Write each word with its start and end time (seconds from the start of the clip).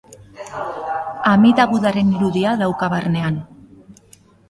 Amida 1.33 1.69
Budaren 1.75 2.11
irudia 2.17 2.57
dauka 2.65 2.93
barnean. 2.99 3.43